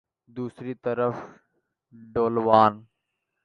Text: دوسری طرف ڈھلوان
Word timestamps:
دوسری 0.35 0.73
طرف 0.85 1.15
ڈھلوان 2.13 2.73